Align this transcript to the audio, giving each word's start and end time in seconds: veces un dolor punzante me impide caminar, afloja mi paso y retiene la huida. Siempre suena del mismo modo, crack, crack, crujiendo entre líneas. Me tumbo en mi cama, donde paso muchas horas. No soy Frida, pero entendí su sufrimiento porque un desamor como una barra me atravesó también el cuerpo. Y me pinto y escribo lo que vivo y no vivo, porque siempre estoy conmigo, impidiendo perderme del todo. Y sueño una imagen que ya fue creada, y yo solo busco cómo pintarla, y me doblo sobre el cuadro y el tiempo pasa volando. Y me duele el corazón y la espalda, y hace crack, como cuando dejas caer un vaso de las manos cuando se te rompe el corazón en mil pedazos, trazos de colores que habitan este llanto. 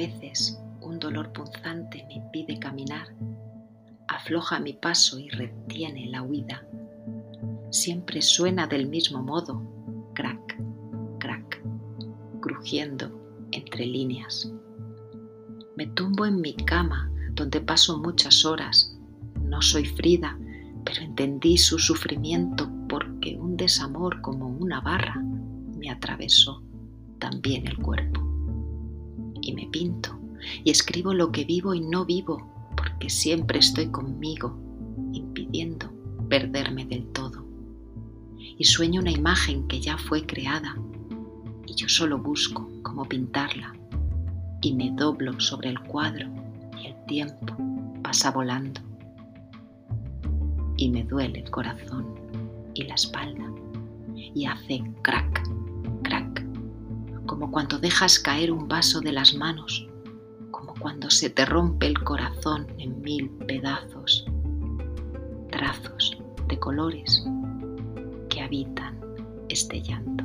veces 0.00 0.58
un 0.80 0.98
dolor 0.98 1.30
punzante 1.30 2.02
me 2.08 2.14
impide 2.14 2.58
caminar, 2.58 3.06
afloja 4.08 4.58
mi 4.58 4.72
paso 4.72 5.18
y 5.18 5.28
retiene 5.28 6.06
la 6.06 6.22
huida. 6.22 6.66
Siempre 7.70 8.22
suena 8.22 8.66
del 8.66 8.88
mismo 8.88 9.22
modo, 9.22 9.62
crack, 10.14 10.58
crack, 11.18 11.62
crujiendo 12.40 13.12
entre 13.52 13.84
líneas. 13.84 14.50
Me 15.76 15.86
tumbo 15.88 16.24
en 16.24 16.40
mi 16.40 16.54
cama, 16.54 17.10
donde 17.34 17.60
paso 17.60 17.98
muchas 17.98 18.46
horas. 18.46 18.96
No 19.42 19.60
soy 19.60 19.84
Frida, 19.84 20.38
pero 20.82 21.02
entendí 21.02 21.58
su 21.58 21.78
sufrimiento 21.78 22.70
porque 22.88 23.36
un 23.36 23.54
desamor 23.54 24.22
como 24.22 24.48
una 24.48 24.80
barra 24.80 25.16
me 25.76 25.90
atravesó 25.90 26.62
también 27.18 27.66
el 27.66 27.76
cuerpo. 27.76 28.19
Y 29.42 29.52
me 29.52 29.66
pinto 29.66 30.18
y 30.64 30.70
escribo 30.70 31.14
lo 31.14 31.32
que 31.32 31.44
vivo 31.44 31.74
y 31.74 31.80
no 31.80 32.04
vivo, 32.04 32.46
porque 32.76 33.10
siempre 33.10 33.58
estoy 33.58 33.88
conmigo, 33.88 34.56
impidiendo 35.12 35.90
perderme 36.28 36.84
del 36.86 37.06
todo. 37.08 37.44
Y 38.36 38.64
sueño 38.64 39.00
una 39.00 39.10
imagen 39.10 39.66
que 39.68 39.80
ya 39.80 39.98
fue 39.98 40.24
creada, 40.26 40.76
y 41.66 41.74
yo 41.74 41.88
solo 41.88 42.18
busco 42.18 42.68
cómo 42.82 43.06
pintarla, 43.06 43.72
y 44.62 44.74
me 44.74 44.90
doblo 44.92 45.38
sobre 45.40 45.70
el 45.70 45.80
cuadro 45.80 46.28
y 46.82 46.88
el 46.88 47.06
tiempo 47.06 47.56
pasa 48.02 48.30
volando. 48.30 48.80
Y 50.76 50.90
me 50.90 51.04
duele 51.04 51.40
el 51.40 51.50
corazón 51.50 52.06
y 52.74 52.84
la 52.84 52.94
espalda, 52.94 53.52
y 54.14 54.46
hace 54.46 54.82
crack, 55.02 55.42
como 57.40 57.52
cuando 57.52 57.78
dejas 57.78 58.18
caer 58.18 58.52
un 58.52 58.68
vaso 58.68 59.00
de 59.00 59.12
las 59.12 59.34
manos 59.34 59.88
cuando 60.80 61.10
se 61.10 61.28
te 61.28 61.44
rompe 61.44 61.86
el 61.86 62.02
corazón 62.02 62.66
en 62.78 63.00
mil 63.02 63.28
pedazos, 63.46 64.26
trazos 65.50 66.18
de 66.48 66.58
colores 66.58 67.22
que 68.30 68.40
habitan 68.40 68.98
este 69.48 69.82
llanto. 69.82 70.24